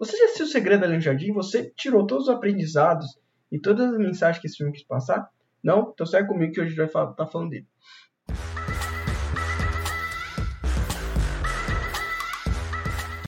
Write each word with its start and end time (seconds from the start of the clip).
Você 0.00 0.16
já 0.16 0.24
assistiu 0.24 0.46
O 0.46 0.48
Segredo 0.48 0.86
Além 0.86 0.96
do 0.96 1.04
Jardim? 1.04 1.30
Você 1.34 1.70
tirou 1.76 2.06
todos 2.06 2.26
os 2.26 2.34
aprendizados 2.34 3.06
e 3.52 3.60
todas 3.60 3.92
as 3.92 3.98
mensagens 3.98 4.40
que 4.40 4.46
esse 4.46 4.56
filme 4.56 4.72
quis 4.72 4.82
passar? 4.82 5.28
Não? 5.62 5.90
Então 5.92 6.06
segue 6.06 6.26
comigo 6.26 6.54
que 6.54 6.58
hoje 6.58 6.68
a 6.68 6.70
gente 6.70 6.78
vai 6.78 6.86
estar 6.86 7.12
tá 7.12 7.26
falando 7.26 7.50
dele. 7.50 7.66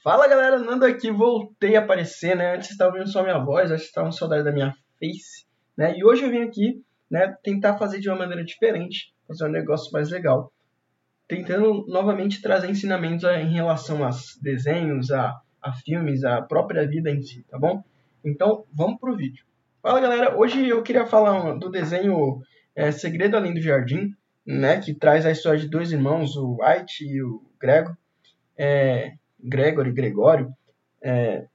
Fala 0.02 0.26
galera, 0.26 0.60
Nando 0.60 0.86
aqui, 0.86 1.10
voltei 1.10 1.76
a 1.76 1.80
aparecer, 1.80 2.34
né? 2.34 2.56
Antes 2.56 2.70
estava 2.70 2.92
ouvindo 2.92 3.12
só 3.12 3.22
minha 3.22 3.38
voz, 3.38 3.70
acho 3.70 3.92
que 3.92 4.00
com 4.00 4.10
saudade 4.10 4.42
da 4.42 4.50
minha 4.50 4.74
face, 4.98 5.44
né? 5.76 5.94
E 5.98 6.02
hoje 6.02 6.24
eu 6.24 6.30
vim 6.30 6.40
aqui, 6.40 6.82
né, 7.10 7.36
tentar 7.42 7.76
fazer 7.76 8.00
de 8.00 8.08
uma 8.08 8.16
maneira 8.16 8.42
diferente, 8.42 9.14
fazer 9.28 9.44
um 9.44 9.52
negócio 9.52 9.92
mais 9.92 10.08
legal. 10.08 10.50
Tentando 11.28 11.84
novamente 11.86 12.40
trazer 12.40 12.70
ensinamentos 12.70 13.24
em 13.24 13.52
relação 13.52 14.02
a 14.02 14.08
desenhos, 14.40 15.10
a 15.10 15.38
a 15.62 15.72
filmes, 15.72 16.24
a 16.24 16.42
própria 16.42 16.86
vida 16.86 17.10
em 17.10 17.22
si, 17.22 17.44
tá 17.48 17.58
bom? 17.58 17.82
Então, 18.24 18.64
vamos 18.72 18.98
pro 18.98 19.16
vídeo. 19.16 19.44
Fala 19.80 20.00
galera, 20.00 20.36
hoje 20.36 20.68
eu 20.68 20.82
queria 20.82 21.06
falar 21.06 21.58
do 21.58 21.70
desenho 21.70 22.40
é, 22.74 22.90
Segredo 22.92 23.36
Além 23.36 23.54
do 23.54 23.60
Jardim, 23.60 24.14
né, 24.46 24.80
que 24.80 24.94
traz 24.94 25.24
a 25.24 25.30
história 25.30 25.58
de 25.58 25.68
dois 25.68 25.92
irmãos, 25.92 26.36
o 26.36 26.58
White 26.60 27.04
e 27.04 27.22
o 27.22 27.42
Grego, 27.60 27.96
é, 28.56 29.12
Gregory, 29.42 29.92
Gregório, 29.92 30.52
é, 31.02 31.46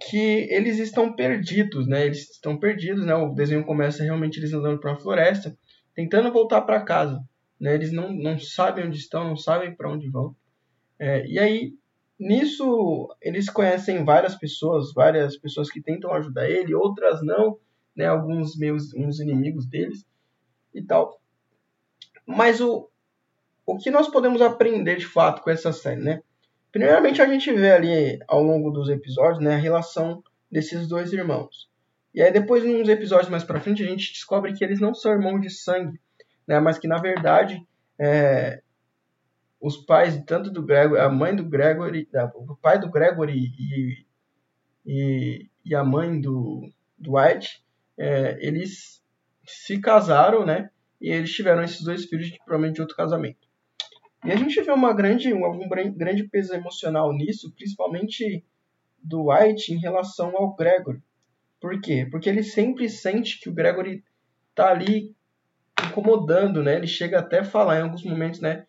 que 0.00 0.48
eles 0.50 0.78
estão 0.78 1.14
perdidos, 1.14 1.86
né, 1.86 2.06
eles 2.06 2.30
estão 2.30 2.56
perdidos, 2.56 3.04
né, 3.04 3.14
o 3.14 3.34
desenho 3.34 3.64
começa 3.64 4.02
realmente 4.02 4.38
eles 4.38 4.52
andando 4.52 4.80
para 4.80 4.90
uma 4.90 5.00
floresta, 5.00 5.56
tentando 5.94 6.32
voltar 6.32 6.62
para 6.62 6.82
casa, 6.82 7.20
né, 7.60 7.74
eles 7.74 7.92
não, 7.92 8.12
não 8.12 8.38
sabem 8.38 8.86
onde 8.86 8.98
estão, 8.98 9.24
não 9.24 9.36
sabem 9.36 9.74
para 9.74 9.90
onde 9.90 10.08
vão, 10.08 10.34
é, 10.98 11.26
e 11.26 11.38
aí 11.38 11.74
Nisso, 12.18 13.14
eles 13.20 13.50
conhecem 13.50 14.04
várias 14.04 14.34
pessoas, 14.34 14.92
várias 14.94 15.36
pessoas 15.36 15.70
que 15.70 15.82
tentam 15.82 16.12
ajudar 16.14 16.48
ele, 16.48 16.74
outras 16.74 17.22
não, 17.22 17.58
né, 17.94 18.06
alguns 18.06 18.56
meus 18.56 18.94
uns 18.94 19.20
inimigos 19.20 19.66
deles 19.66 20.04
e 20.74 20.82
tal. 20.82 21.20
Mas 22.26 22.60
o, 22.60 22.88
o 23.66 23.76
que 23.76 23.90
nós 23.90 24.08
podemos 24.08 24.40
aprender 24.40 24.96
de 24.96 25.06
fato 25.06 25.42
com 25.42 25.50
essa 25.50 25.72
série, 25.72 26.00
né? 26.00 26.22
Primeiramente 26.72 27.20
a 27.22 27.26
gente 27.26 27.52
vê 27.52 27.72
ali 27.72 28.18
ao 28.26 28.42
longo 28.42 28.70
dos 28.70 28.88
episódios, 28.88 29.42
né, 29.42 29.54
a 29.54 29.58
relação 29.58 30.22
desses 30.50 30.88
dois 30.88 31.12
irmãos. 31.12 31.68
E 32.14 32.22
aí 32.22 32.32
depois, 32.32 32.64
nos 32.64 32.88
episódios 32.88 33.28
mais 33.28 33.44
para 33.44 33.60
frente, 33.60 33.82
a 33.82 33.86
gente 33.86 34.12
descobre 34.12 34.54
que 34.54 34.64
eles 34.64 34.80
não 34.80 34.94
são 34.94 35.12
irmãos 35.12 35.40
de 35.40 35.50
sangue, 35.50 36.00
né, 36.46 36.58
mas 36.60 36.78
que 36.78 36.88
na 36.88 36.96
verdade 36.96 37.62
é, 37.98 38.62
os 39.66 39.76
pais 39.76 40.22
tanto 40.24 40.48
do 40.48 40.62
Gregory, 40.62 41.00
a 41.00 41.08
mãe 41.08 41.34
do 41.34 41.44
Gregory, 41.44 42.08
o 42.36 42.54
pai 42.54 42.78
do 42.78 42.88
Gregory 42.88 43.36
e, 43.36 44.06
e, 44.86 45.50
e 45.64 45.74
a 45.74 45.82
mãe 45.82 46.20
do, 46.20 46.70
White, 47.04 47.64
é, 47.98 48.38
eles 48.46 49.02
se 49.44 49.80
casaram, 49.80 50.46
né? 50.46 50.70
E 51.00 51.10
eles 51.10 51.32
tiveram 51.32 51.64
esses 51.64 51.82
dois 51.82 52.04
filhos 52.04 52.28
de 52.28 52.38
provavelmente 52.38 52.80
outro 52.80 52.96
casamento. 52.96 53.48
E 54.24 54.30
a 54.30 54.36
gente 54.36 54.60
vê 54.62 54.70
uma 54.70 54.92
grande, 54.92 55.34
um, 55.34 55.44
um 55.44 55.68
grande 55.68 56.28
peso 56.28 56.54
emocional 56.54 57.12
nisso, 57.12 57.52
principalmente 57.52 58.44
do 59.02 59.30
White 59.30 59.74
em 59.74 59.78
relação 59.78 60.36
ao 60.36 60.54
Gregory. 60.54 61.02
Por 61.60 61.80
quê? 61.80 62.06
Porque 62.08 62.28
ele 62.28 62.44
sempre 62.44 62.88
sente 62.88 63.40
que 63.40 63.48
o 63.48 63.52
Gregory 63.52 64.04
tá 64.54 64.70
ali 64.70 65.12
incomodando, 65.88 66.62
né? 66.62 66.76
Ele 66.76 66.86
chega 66.86 67.18
até 67.18 67.40
a 67.40 67.44
falar 67.44 67.80
em 67.80 67.82
alguns 67.82 68.04
momentos, 68.04 68.40
né? 68.40 68.64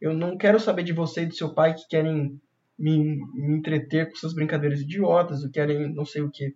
Eu 0.00 0.14
não 0.14 0.36
quero 0.36 0.60
saber 0.60 0.82
de 0.82 0.92
você 0.92 1.22
e 1.22 1.26
do 1.26 1.34
seu 1.34 1.54
pai 1.54 1.74
que 1.74 1.88
querem 1.88 2.40
me, 2.78 2.98
me 3.34 3.56
entreter 3.56 4.10
com 4.10 4.16
suas 4.16 4.34
brincadeiras 4.34 4.80
idiotas, 4.80 5.42
ou 5.42 5.50
querem 5.50 5.92
não 5.94 6.04
sei 6.04 6.22
o 6.22 6.30
que. 6.30 6.54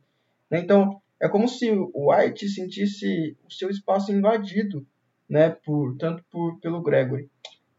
Né? 0.50 0.60
Então, 0.60 1.00
é 1.20 1.28
como 1.28 1.48
se 1.48 1.70
o 1.70 2.11
White 2.11 2.48
sentisse 2.48 3.36
o 3.46 3.52
seu 3.52 3.70
espaço 3.70 4.12
invadido, 4.12 4.86
né, 5.28 5.50
por, 5.50 5.96
tanto 5.96 6.24
por, 6.30 6.58
pelo 6.61 6.83
Gregory. 6.83 7.29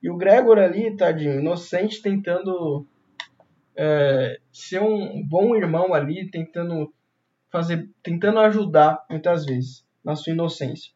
E 0.01 0.09
o 0.09 0.17
Gregory 0.17 0.61
ali, 0.61 0.95
tadinho, 0.95 1.39
inocente, 1.39 2.01
tentando 2.01 2.85
é, 3.75 4.39
ser 4.51 4.81
um 4.81 5.21
bom 5.27 5.55
irmão 5.55 5.93
ali, 5.93 6.29
tentando 6.29 6.93
fazer, 7.51 7.89
tentando 8.01 8.39
ajudar 8.39 9.05
muitas 9.09 9.45
vezes 9.45 9.85
na 10.03 10.15
sua 10.15 10.33
inocência. 10.33 10.91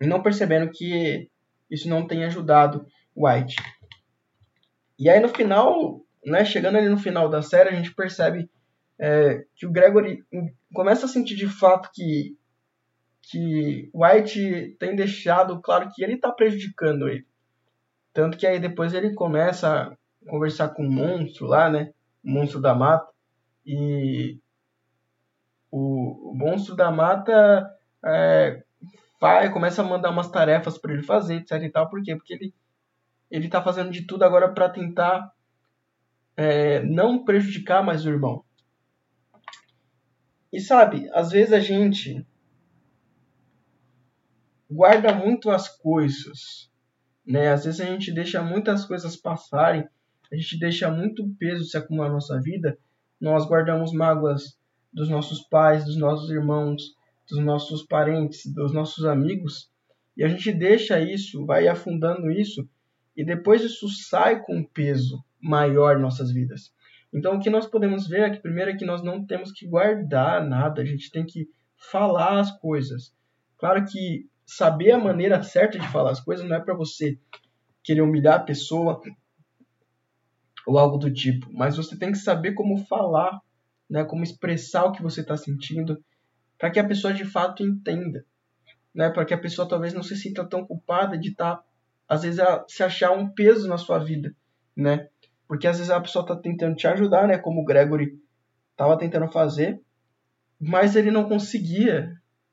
E 0.00 0.06
não 0.06 0.22
percebendo 0.22 0.70
que 0.70 1.28
isso 1.70 1.88
não 1.88 2.06
tem 2.06 2.24
ajudado 2.24 2.86
White. 3.16 3.56
E 4.98 5.08
aí 5.08 5.20
no 5.20 5.28
final, 5.28 6.00
né, 6.24 6.44
chegando 6.44 6.76
ali 6.76 6.88
no 6.88 6.98
final 6.98 7.28
da 7.28 7.42
série, 7.42 7.70
a 7.70 7.74
gente 7.74 7.94
percebe 7.94 8.50
é, 8.98 9.44
que 9.54 9.66
o 9.66 9.70
Gregory 9.70 10.22
começa 10.74 11.06
a 11.06 11.08
sentir 11.08 11.36
de 11.36 11.48
fato 11.48 11.90
que 11.92 12.36
que 13.28 13.90
White 13.92 14.76
tem 14.78 14.94
deixado 14.94 15.60
claro 15.60 15.90
que 15.92 16.02
ele 16.04 16.14
está 16.14 16.30
prejudicando 16.30 17.08
ele. 17.08 17.26
Tanto 18.12 18.38
que 18.38 18.46
aí 18.46 18.60
depois 18.60 18.94
ele 18.94 19.14
começa 19.14 19.68
a 19.68 20.30
conversar 20.30 20.68
com 20.68 20.86
o 20.86 20.90
monstro 20.90 21.46
lá, 21.46 21.68
né? 21.68 21.92
O 22.24 22.30
monstro 22.30 22.60
da 22.60 22.72
mata. 22.72 23.10
E 23.66 24.38
o, 25.72 26.30
o 26.30 26.34
monstro 26.34 26.76
da 26.76 26.90
mata 26.92 27.68
é, 28.04 28.62
vai, 29.20 29.52
começa 29.52 29.82
a 29.82 29.84
mandar 29.84 30.10
umas 30.10 30.30
tarefas 30.30 30.78
para 30.78 30.92
ele 30.92 31.02
fazer, 31.02 31.36
etc 31.36 31.60
e 31.62 31.68
tal. 31.68 31.90
Por 31.90 32.00
quê? 32.02 32.14
Porque 32.14 32.32
ele 32.32 32.54
ele 33.30 33.46
está 33.46 33.62
fazendo 33.62 33.90
de 33.90 34.02
tudo 34.02 34.24
agora 34.24 34.52
para 34.52 34.68
tentar 34.68 35.32
é, 36.36 36.82
não 36.82 37.24
prejudicar 37.24 37.82
mais 37.82 38.04
o 38.04 38.10
irmão. 38.10 38.44
E 40.52 40.60
sabe, 40.60 41.10
às 41.12 41.30
vezes 41.30 41.52
a 41.52 41.60
gente 41.60 42.26
guarda 44.70 45.14
muito 45.14 45.50
as 45.50 45.68
coisas, 45.68 46.70
né? 47.26 47.52
Às 47.52 47.64
vezes 47.64 47.80
a 47.80 47.84
gente 47.84 48.12
deixa 48.12 48.42
muitas 48.42 48.84
coisas 48.84 49.16
passarem, 49.16 49.88
a 50.30 50.36
gente 50.36 50.58
deixa 50.58 50.90
muito 50.90 51.28
peso 51.38 51.64
se 51.64 51.76
acumular 51.76 52.08
na 52.08 52.14
nossa 52.14 52.40
vida, 52.40 52.78
nós 53.20 53.46
guardamos 53.46 53.92
mágoas 53.92 54.58
dos 54.92 55.08
nossos 55.08 55.40
pais, 55.42 55.84
dos 55.84 55.96
nossos 55.96 56.30
irmãos, 56.30 56.94
dos 57.28 57.38
nossos 57.38 57.82
parentes, 57.82 58.46
dos 58.46 58.72
nossos 58.72 59.04
amigos, 59.04 59.70
e 60.16 60.24
a 60.24 60.28
gente 60.28 60.52
deixa 60.52 60.98
isso, 61.00 61.44
vai 61.44 61.68
afundando 61.68 62.30
isso 62.30 62.66
e 63.16 63.24
depois 63.24 63.62
isso 63.62 63.88
sai 63.88 64.42
com 64.42 64.56
um 64.56 64.64
peso 64.64 65.24
maior 65.40 65.96
em 65.96 66.02
nossas 66.02 66.30
vidas. 66.30 66.72
Então 67.12 67.36
o 67.36 67.40
que 67.40 67.48
nós 67.48 67.66
podemos 67.66 68.06
ver 68.06 68.30
que 68.32 68.42
primeiro 68.42 68.70
é 68.70 68.76
que 68.76 68.84
nós 68.84 69.02
não 69.02 69.24
temos 69.24 69.52
que 69.52 69.66
guardar 69.66 70.44
nada, 70.44 70.82
a 70.82 70.84
gente 70.84 71.10
tem 71.10 71.24
que 71.24 71.48
falar 71.76 72.40
as 72.40 72.50
coisas. 72.58 73.14
Claro 73.56 73.84
que 73.86 74.28
saber 74.44 74.92
a 74.92 74.98
maneira 74.98 75.42
certa 75.42 75.78
de 75.78 75.88
falar 75.88 76.10
as 76.10 76.20
coisas 76.20 76.46
não 76.46 76.56
é 76.56 76.60
para 76.60 76.74
você 76.74 77.18
querer 77.82 78.02
humilhar 78.02 78.34
a 78.34 78.44
pessoa 78.44 79.00
ou 80.66 80.78
algo 80.78 80.98
do 80.98 81.12
tipo, 81.12 81.48
mas 81.52 81.76
você 81.76 81.96
tem 81.96 82.10
que 82.10 82.18
saber 82.18 82.52
como 82.52 82.76
falar, 82.86 83.40
né, 83.88 84.04
como 84.04 84.24
expressar 84.24 84.84
o 84.84 84.92
que 84.92 85.02
você 85.02 85.20
está 85.20 85.36
sentindo, 85.36 86.02
para 86.58 86.70
que 86.70 86.80
a 86.80 86.86
pessoa 86.86 87.14
de 87.14 87.24
fato 87.24 87.62
entenda, 87.62 88.26
né, 88.92 89.08
para 89.08 89.24
que 89.24 89.32
a 89.32 89.38
pessoa 89.38 89.68
talvez 89.68 89.94
não 89.94 90.02
se 90.02 90.16
sinta 90.16 90.44
tão 90.44 90.66
culpada 90.66 91.16
de 91.16 91.30
estar 91.30 91.56
tá 91.56 91.64
às 92.08 92.22
vezes 92.22 92.38
a 92.38 92.64
se 92.68 92.82
achar 92.82 93.12
um 93.12 93.28
peso 93.28 93.68
na 93.68 93.78
sua 93.78 93.98
vida, 93.98 94.34
né? 94.76 95.08
Porque 95.48 95.66
às 95.66 95.78
vezes 95.78 95.90
a 95.90 96.00
pessoa 96.00 96.22
está 96.22 96.36
tentando 96.36 96.76
te 96.76 96.86
ajudar, 96.86 97.26
né? 97.26 97.38
Como 97.38 97.60
o 97.60 97.64
Gregory 97.64 98.18
estava 98.72 98.98
tentando 98.98 99.28
fazer, 99.28 99.80
mas 100.60 100.96
ele 100.96 101.10
não 101.10 101.28
conseguia. 101.28 102.12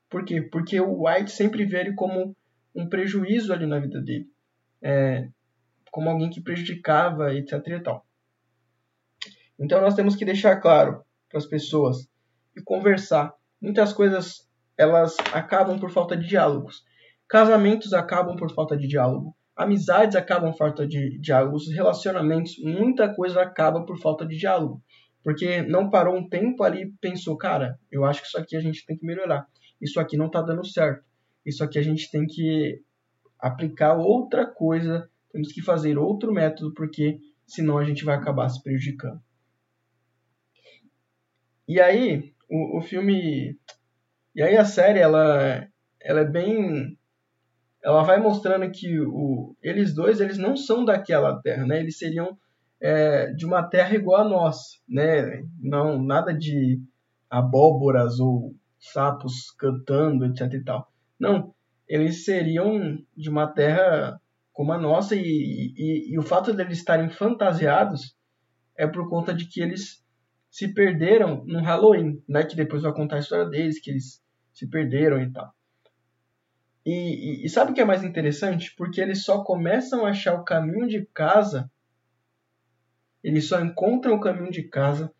Por 0.10 0.24
quê? 0.26 0.42
Porque 0.42 0.80
o 0.80 1.06
White 1.06 1.32
sempre 1.32 1.66
vê 1.66 1.82
ele 1.82 1.94
como 1.94 2.36
um 2.76 2.88
prejuízo 2.88 3.54
ali 3.54 3.66
na 3.66 3.80
vida 3.80 4.02
dele. 4.02 4.28
É, 4.82 5.28
como 5.92 6.10
alguém 6.10 6.30
que 6.30 6.42
prejudicava, 6.42 7.34
etc 7.34 7.68
e 7.68 7.80
tal. 7.80 8.06
Então 9.60 9.82
nós 9.82 9.96
temos 9.96 10.16
que 10.16 10.26
deixar 10.26 10.60
claro 10.60 11.04
para 11.30 11.38
as 11.38 11.46
pessoas 11.46 12.08
e 12.56 12.62
conversar. 12.62 13.34
Muitas 13.62 13.94
coisas 13.94 14.48
elas 14.78 15.16
acabam 15.32 15.80
por 15.80 15.92
falta 15.92 16.18
de 16.18 16.28
diálogos. 16.28 16.84
Casamentos 17.28 17.94
acabam 17.94 18.36
por 18.36 18.52
falta 18.54 18.76
de 18.76 18.88
diálogo 18.88 19.36
amizades 19.56 20.16
acabam 20.16 20.52
por 20.52 20.58
falta 20.58 20.88
de 20.88 21.18
diálogo, 21.20 21.56
os 21.56 21.72
relacionamentos, 21.72 22.58
muita 22.60 23.14
coisa 23.14 23.42
acaba 23.42 23.86
por 23.86 24.00
falta 24.00 24.26
de 24.26 24.38
diálogo. 24.38 24.82
Porque 25.24 25.62
não 25.62 25.90
parou 25.90 26.18
um 26.18 26.28
tempo 26.28 26.64
ali 26.64 26.84
e 26.84 26.92
pensou, 27.00 27.38
cara, 27.38 27.80
eu 27.92 28.04
acho 28.04 28.22
que 28.22 28.28
isso 28.28 28.38
aqui 28.38 28.58
a 28.58 28.60
gente 28.60 28.86
tem 28.86 28.98
que 28.98 29.06
melhorar. 29.06 29.48
Isso 29.82 30.00
aqui 30.00 30.18
não 30.18 30.28
está 30.28 30.42
dando 30.42 30.66
certo. 30.66 31.04
Isso 31.46 31.64
aqui 31.64 31.78
a 31.78 31.82
gente 31.82 32.12
tem 32.12 32.26
que 32.26 32.82
aplicar 33.40 33.96
outra 33.96 34.46
coisa, 34.46 35.10
temos 35.32 35.52
que 35.52 35.62
fazer 35.62 35.98
outro 35.98 36.34
método, 36.34 36.74
porque 36.74 37.20
senão 37.46 37.78
a 37.78 37.84
gente 37.84 38.04
vai 38.04 38.16
acabar 38.16 38.50
se 38.50 38.62
prejudicando. 38.62 39.22
E 41.68 41.80
aí, 41.80 42.34
o, 42.50 42.78
o 42.78 42.82
filme. 42.82 43.58
E 44.36 44.42
aí 44.42 44.58
a 44.58 44.66
série, 44.66 45.00
ela, 45.00 45.68
ela 46.02 46.22
é 46.22 46.26
bem 46.26 46.98
ela 47.84 48.04
vai 48.04 48.20
mostrando 48.20 48.70
que 48.72 49.00
o, 49.00 49.56
eles 49.62 49.94
dois 49.94 50.22
eles 50.22 50.38
não 50.38 50.56
são 50.56 50.86
daquela 50.86 51.42
terra, 51.42 51.66
né? 51.66 51.80
Eles 51.80 51.98
seriam 51.98 52.38
é, 52.82 53.32
de 53.34 53.46
uma 53.46 53.62
terra 53.64 53.94
igual 53.96 54.22
a 54.22 54.30
nossa, 54.30 54.78
né? 54.88 55.44
Não 55.60 56.02
nada 56.02 56.34
de 56.34 56.82
abóboras 57.30 58.20
ou 58.20 58.56
sapos 58.80 59.52
cantando, 59.58 60.26
etc 60.26 60.54
e 60.54 60.64
tal. 60.64 60.92
Não, 61.20 61.54
eles 61.88 62.24
seriam 62.24 62.98
de 63.16 63.30
uma 63.30 63.48
terra 63.48 64.20
como 64.54 64.72
a 64.72 64.78
nossa 64.78 65.16
e, 65.16 65.74
e, 65.76 66.14
e 66.14 66.20
o 66.20 66.24
fato 66.24 66.54
deles 66.54 66.78
estarem 66.78 67.10
fantasiados 67.10 68.16
é 68.78 68.88
por 68.88 69.10
conta 69.10 69.34
de 69.34 69.46
que 69.46 69.62
eles 69.62 70.04
se 70.50 70.74
perderam 70.74 71.44
no 71.46 71.62
Halloween, 71.62 72.22
né? 72.30 72.44
Que 72.44 72.56
depois 72.56 72.84
vai 72.84 72.94
contar 72.94 73.18
a 73.18 73.20
história 73.20 73.46
deles, 73.46 73.80
que 73.82 73.92
eles 73.92 74.24
se 74.54 74.70
perderam 74.70 75.22
e 75.22 75.32
tal. 75.32 75.54
E, 76.86 76.92
e, 76.92 77.46
e, 77.46 77.50
sabe 77.50 77.72
o 77.72 77.74
que 77.74 77.82
é 77.82 77.86
mais 77.86 78.04
interessante? 78.04 78.76
Porque 78.76 79.00
eles 79.00 79.24
só 79.24 79.44
começam 79.44 80.06
a 80.06 80.10
achar 80.10 80.34
o 80.36 80.44
caminho 80.44 80.88
de 80.88 81.06
casa, 81.14 81.72
eles 83.24 83.48
só 83.48 83.62
encontram 83.62 84.16
o 84.16 84.20
caminho 84.20 84.52
de 84.52 84.64
casa 84.64 85.14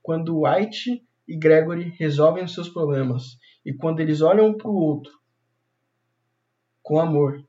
quando 0.00 0.42
White 0.42 1.04
e 1.26 1.36
Gregory 1.36 1.92
resolvem 1.98 2.44
os 2.44 2.54
seus 2.54 2.68
problemas. 2.68 3.36
E 3.66 3.74
quando 3.74 4.00
eles 4.00 4.22
olham 4.22 4.46
um 4.46 4.56
para 4.56 4.70
o 4.70 4.74
outro 4.74 5.12
com 6.82 6.98
amor. 6.98 7.44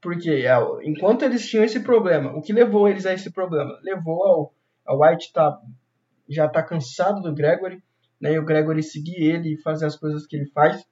Porque 0.00 0.30
é, 0.30 0.54
enquanto 0.84 1.22
eles 1.22 1.46
tinham 1.46 1.64
esse 1.64 1.80
problema, 1.80 2.34
o 2.34 2.40
que 2.40 2.52
levou 2.52 2.88
eles 2.88 3.04
a 3.04 3.12
esse 3.12 3.30
problema? 3.30 3.78
Levou 3.82 4.24
ao, 4.24 4.54
ao 4.86 5.00
White 5.00 5.32
tá, 5.32 5.60
já 6.28 6.48
tá 6.48 6.62
cansado 6.62 7.20
do 7.20 7.34
Gregory, 7.34 7.82
né? 8.18 8.32
E 8.32 8.38
o 8.38 8.44
Gregory 8.44 8.82
seguir 8.82 9.16
ele 9.16 9.52
e 9.52 9.60
fazer 9.60 9.84
as 9.84 9.96
coisas 9.96 10.26
que 10.26 10.34
ele 10.34 10.46
faz. 10.46 10.82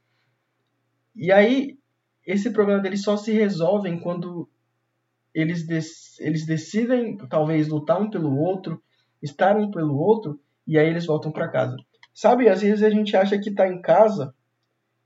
E 1.15 1.33
aí, 1.33 1.79
esse 2.27 2.51
problema 2.51 2.81
deles 2.81 3.03
só 3.03 3.17
se 3.17 3.33
resolve 3.33 4.01
quando 4.01 4.49
eles, 5.35 6.19
eles 6.19 6.47
decidem, 6.47 7.17
talvez, 7.29 7.69
lutar 7.69 8.01
um 8.01 8.11
pelo 8.11 8.37
outro, 8.37 8.83
estar 9.23 9.57
um 9.57 9.71
pelo 9.71 9.97
outro, 9.97 10.41
e 10.67 10.79
aí 10.79 10.89
eles 10.89 11.07
voltam 11.07 11.33
para 11.33 11.51
casa. 11.51 11.77
Sabe, 12.13 12.49
às 12.49 12.61
vezes 12.61 12.83
a 12.83 12.91
gente 12.91 13.17
acha 13.17 13.39
que 13.39 13.51
está 13.51 13.69
em 13.69 13.81
casa, 13.81 14.35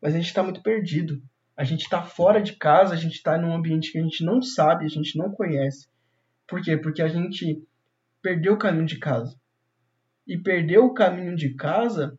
mas 0.00 0.14
a 0.14 0.18
gente 0.18 0.26
está 0.26 0.42
muito 0.42 0.62
perdido. 0.62 1.22
A 1.56 1.62
gente 1.62 1.82
está 1.82 2.02
fora 2.02 2.42
de 2.42 2.54
casa, 2.54 2.94
a 2.94 2.96
gente 2.96 3.14
está 3.14 3.38
num 3.38 3.54
ambiente 3.54 3.92
que 3.92 3.98
a 3.98 4.02
gente 4.02 4.24
não 4.24 4.42
sabe, 4.42 4.84
a 4.84 4.88
gente 4.88 5.16
não 5.16 5.30
conhece. 5.30 5.88
Por 6.48 6.60
quê? 6.60 6.76
Porque 6.76 7.00
a 7.00 7.08
gente 7.08 7.62
perdeu 8.20 8.54
o 8.54 8.58
caminho 8.58 8.86
de 8.86 8.98
casa. 8.98 9.38
E 10.26 10.36
perdeu 10.36 10.86
o 10.86 10.94
caminho 10.94 11.36
de 11.36 11.54
casa 11.54 12.18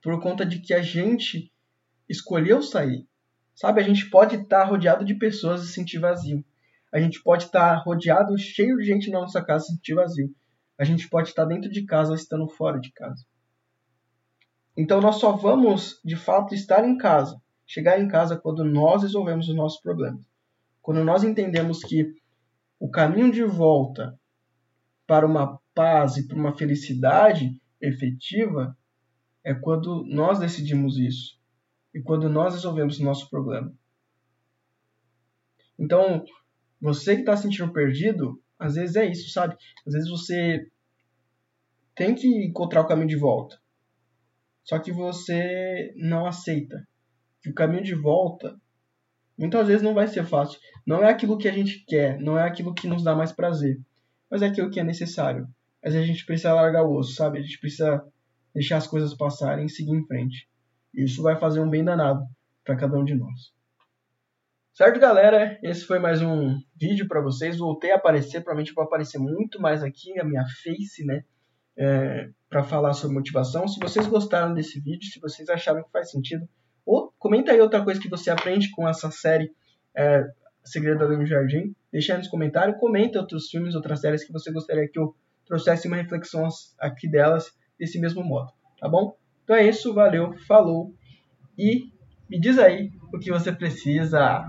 por 0.00 0.20
conta 0.20 0.46
de 0.46 0.60
que 0.60 0.72
a 0.72 0.80
gente 0.80 1.52
escolheu 2.08 2.62
sair. 2.62 3.06
Sabe, 3.54 3.80
a 3.80 3.84
gente 3.84 4.10
pode 4.10 4.36
estar 4.36 4.64
rodeado 4.64 5.04
de 5.04 5.14
pessoas 5.14 5.64
e 5.64 5.72
sentir 5.72 5.98
vazio. 5.98 6.44
A 6.92 7.00
gente 7.00 7.22
pode 7.22 7.44
estar 7.44 7.74
rodeado, 7.76 8.36
cheio 8.38 8.76
de 8.76 8.84
gente 8.84 9.10
na 9.10 9.20
nossa 9.20 9.42
casa 9.42 9.64
e 9.64 9.74
sentir 9.74 9.94
vazio. 9.94 10.34
A 10.78 10.84
gente 10.84 11.08
pode 11.08 11.30
estar 11.30 11.44
dentro 11.46 11.70
de 11.70 11.84
casa 11.84 12.14
estando 12.14 12.46
fora 12.48 12.78
de 12.78 12.92
casa. 12.92 13.24
Então 14.76 15.00
nós 15.00 15.16
só 15.16 15.32
vamos, 15.32 15.98
de 16.04 16.16
fato, 16.16 16.54
estar 16.54 16.86
em 16.86 16.98
casa, 16.98 17.40
chegar 17.66 17.98
em 17.98 18.08
casa 18.08 18.36
quando 18.36 18.62
nós 18.62 19.02
resolvemos 19.02 19.48
os 19.48 19.56
nossos 19.56 19.80
problemas. 19.80 20.22
Quando 20.82 21.02
nós 21.02 21.24
entendemos 21.24 21.80
que 21.80 22.14
o 22.78 22.90
caminho 22.90 23.32
de 23.32 23.42
volta 23.42 24.20
para 25.06 25.26
uma 25.26 25.58
paz 25.74 26.18
e 26.18 26.28
para 26.28 26.36
uma 26.36 26.54
felicidade 26.54 27.58
efetiva 27.80 28.76
é 29.42 29.54
quando 29.54 30.04
nós 30.04 30.38
decidimos 30.38 30.98
isso 30.98 31.36
e 31.96 32.02
quando 32.02 32.28
nós 32.28 32.52
resolvemos 32.52 33.00
o 33.00 33.04
nosso 33.04 33.30
problema. 33.30 33.72
Então, 35.78 36.22
você 36.78 37.14
que 37.14 37.22
está 37.22 37.34
se 37.34 37.44
sentindo 37.44 37.72
perdido, 37.72 38.38
às 38.58 38.74
vezes 38.74 38.96
é 38.96 39.06
isso, 39.06 39.30
sabe? 39.30 39.56
Às 39.86 39.94
vezes 39.94 40.10
você 40.10 40.70
tem 41.94 42.14
que 42.14 42.28
encontrar 42.28 42.82
o 42.82 42.86
caminho 42.86 43.08
de 43.08 43.16
volta. 43.16 43.58
Só 44.62 44.78
que 44.78 44.92
você 44.92 45.94
não 45.96 46.26
aceita 46.26 46.86
que 47.40 47.48
o 47.48 47.54
caminho 47.54 47.82
de 47.82 47.94
volta 47.94 48.60
muitas 49.38 49.66
vezes 49.66 49.82
não 49.82 49.94
vai 49.94 50.06
ser 50.06 50.26
fácil. 50.26 50.60
Não 50.86 51.02
é 51.02 51.10
aquilo 51.10 51.38
que 51.38 51.48
a 51.48 51.52
gente 51.52 51.82
quer, 51.86 52.20
não 52.20 52.38
é 52.38 52.42
aquilo 52.42 52.74
que 52.74 52.86
nos 52.86 53.02
dá 53.02 53.14
mais 53.14 53.32
prazer, 53.32 53.80
mas 54.30 54.42
é 54.42 54.48
aquilo 54.48 54.70
que 54.70 54.80
é 54.80 54.84
necessário. 54.84 55.48
Mas 55.82 55.94
a 55.94 56.02
gente 56.02 56.26
precisa 56.26 56.52
largar 56.52 56.84
o 56.84 56.94
osso, 56.94 57.14
sabe? 57.14 57.38
A 57.38 57.42
gente 57.42 57.58
precisa 57.58 58.04
deixar 58.52 58.76
as 58.76 58.86
coisas 58.86 59.14
passarem 59.14 59.64
e 59.64 59.70
seguir 59.70 59.92
em 59.92 60.06
frente. 60.06 60.46
Isso 60.96 61.22
vai 61.22 61.38
fazer 61.38 61.60
um 61.60 61.68
bem 61.68 61.84
danado 61.84 62.24
para 62.64 62.74
cada 62.74 62.96
um 62.98 63.04
de 63.04 63.14
nós. 63.14 63.52
Certo, 64.72 64.98
galera? 64.98 65.58
Esse 65.62 65.84
foi 65.84 65.98
mais 65.98 66.22
um 66.22 66.58
vídeo 66.74 67.06
para 67.06 67.20
vocês. 67.20 67.58
Voltei 67.58 67.92
a 67.92 67.96
aparecer, 67.96 68.40
provavelmente 68.40 68.72
vou 68.74 68.82
aparecer 68.82 69.18
muito 69.18 69.60
mais 69.60 69.82
aqui, 69.82 70.18
a 70.18 70.24
minha 70.24 70.44
face, 70.62 71.04
né? 71.04 71.22
É, 71.76 72.30
para 72.48 72.62
falar 72.62 72.94
sobre 72.94 73.14
motivação. 73.14 73.68
Se 73.68 73.78
vocês 73.78 74.06
gostaram 74.06 74.54
desse 74.54 74.80
vídeo, 74.80 75.10
se 75.10 75.20
vocês 75.20 75.50
acharam 75.50 75.82
que 75.82 75.90
faz 75.90 76.10
sentido, 76.10 76.48
ou 76.86 77.12
comenta 77.18 77.52
aí 77.52 77.60
outra 77.60 77.84
coisa 77.84 78.00
que 78.00 78.08
você 78.08 78.30
aprende 78.30 78.70
com 78.70 78.88
essa 78.88 79.10
série 79.10 79.52
é, 79.94 80.24
Segredo 80.64 81.04
Além 81.04 81.18
do 81.18 81.26
Jardim. 81.26 81.74
Deixa 81.92 82.14
aí 82.14 82.18
nos 82.18 82.28
comentários. 82.28 82.78
Comenta 82.78 83.20
outros 83.20 83.48
filmes, 83.50 83.74
outras 83.74 84.00
séries 84.00 84.24
que 84.24 84.32
você 84.32 84.50
gostaria 84.50 84.88
que 84.88 84.98
eu 84.98 85.14
trouxesse 85.44 85.88
uma 85.88 85.96
reflexão 85.96 86.48
aqui 86.80 87.06
delas 87.06 87.52
desse 87.78 88.00
mesmo 88.00 88.24
modo, 88.24 88.50
tá 88.80 88.88
bom? 88.88 89.14
Então 89.46 89.54
é 89.54 89.68
isso, 89.68 89.94
valeu, 89.94 90.34
falou 90.48 90.92
e 91.56 91.84
me 92.28 92.40
diz 92.40 92.58
aí 92.58 92.90
o 93.14 93.18
que 93.20 93.30
você 93.30 93.52
precisa 93.52 94.44